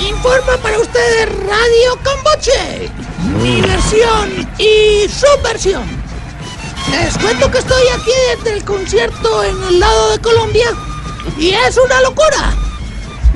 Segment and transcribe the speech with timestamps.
[0.00, 2.90] Informa para ustedes Radio Camboche.
[3.40, 5.84] Mi versión y su versión.
[6.90, 10.66] Les cuento que estoy aquí desde el concierto en el lado de Colombia
[11.38, 12.54] y es una locura.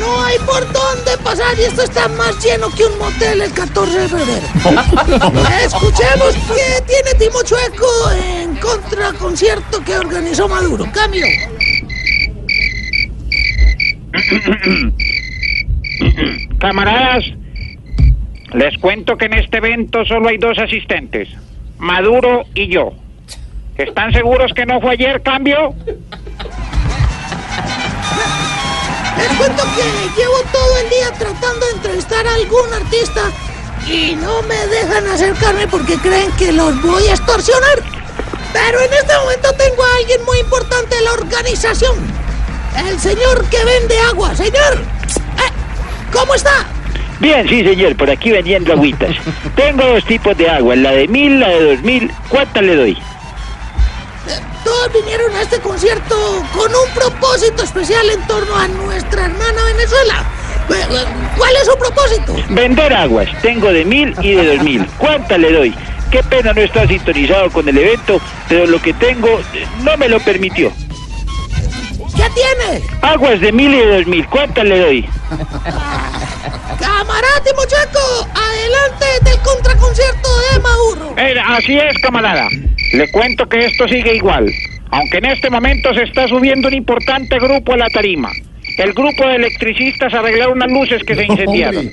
[0.00, 3.98] No hay por dónde pasar y esto está más lleno que un motel el 14
[4.00, 4.46] de febrero.
[5.64, 10.86] Escuchemos qué tiene Timo Chueco en contraconcierto que organizó Maduro.
[10.92, 11.26] Cambio.
[16.58, 17.24] Camaradas,
[18.52, 21.28] les cuento que en este evento solo hay dos asistentes,
[21.78, 22.92] Maduro y yo.
[23.76, 25.74] ¿Están seguros que no fue ayer cambio?
[29.16, 33.22] Les cuento que llevo todo el día tratando de entrevistar a algún artista
[33.86, 37.82] y no me dejan acercarme porque creen que los voy a extorsionar.
[38.52, 41.96] Pero en este momento tengo a alguien muy importante de la organización.
[42.86, 44.34] El señor que vende agua.
[47.20, 49.16] Bien, sí, señor, por aquí vendiendo agüitas.
[49.56, 52.10] Tengo dos tipos de agua, la de mil, la de dos mil.
[52.28, 52.98] ¿Cuántas le doy?
[54.64, 60.24] Todos vinieron a este concierto con un propósito especial en torno a nuestra hermana Venezuela.
[61.36, 62.36] ¿Cuál es su propósito?
[62.50, 63.28] Vender aguas.
[63.40, 64.86] Tengo de mil y de dos mil.
[64.98, 65.74] ¿Cuántas le doy?
[66.10, 69.40] Qué pena no estar sintonizado con el evento, pero lo que tengo
[69.82, 70.72] no me lo permitió.
[72.18, 72.82] ¿Qué tiene?
[73.00, 74.26] Aguas de mil y de dos mil.
[74.26, 75.02] ¿Cuántas le doy?
[76.80, 81.14] Camarada Timochaco, adelante del contraconcierto de Maduro.
[81.16, 82.48] Eh, así es, camarada.
[82.92, 84.50] Le cuento que esto sigue igual,
[84.90, 88.32] aunque en este momento se está subiendo un importante grupo a la tarima.
[88.78, 91.90] El grupo de electricistas arreglaron unas luces que se incendiaron.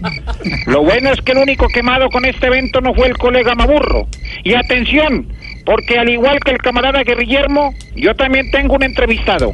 [0.66, 4.08] Lo bueno es que el único quemado con este evento no fue el colega Maburro.
[4.44, 5.28] Y atención,
[5.66, 9.54] porque al igual que el camarada Guerrillermo, yo también tengo un entrevistado.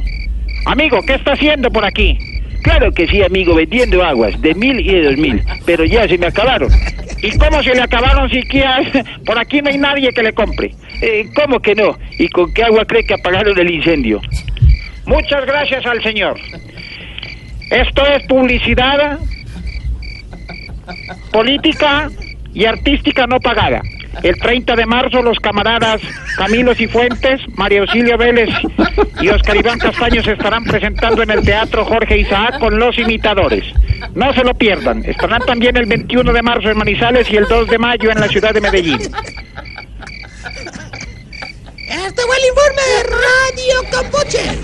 [0.66, 2.18] Amigo, ¿qué está haciendo por aquí?
[2.62, 5.42] Claro que sí, amigo, vendiendo aguas de mil y de dos mil.
[5.66, 6.70] Pero ya se me acabaron.
[7.20, 8.80] ¿Y cómo se le acabaron siquiera?
[9.26, 10.74] Por aquí no hay nadie que le compre.
[11.00, 11.98] Eh, ¿Cómo que no?
[12.18, 14.20] ¿Y con qué agua cree que apagaron el incendio?
[15.06, 16.38] Muchas gracias al señor.
[17.70, 19.18] Esto es publicidad
[21.32, 22.10] política
[22.54, 23.82] y artística no pagada.
[24.22, 26.00] El 30 de marzo los camaradas
[26.36, 28.50] Camilo Cifuentes, María Auxilio Vélez
[29.20, 33.64] y Oscar Iván Castaño se estarán presentando en el Teatro Jorge Isaac con Los Imitadores.
[34.14, 35.04] No se lo pierdan.
[35.04, 38.28] Estarán también el 21 de marzo en Manizales y el 2 de mayo en la
[38.28, 39.00] ciudad de Medellín.
[41.88, 44.58] Este fue el informe de Radio Campoche.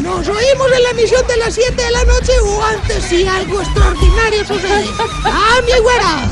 [0.00, 3.60] Nos oímos en la emisión de las 7 de la noche o antes si algo
[3.60, 4.84] extraordinario sucede.
[5.24, 6.26] ¡Ah, mi güera!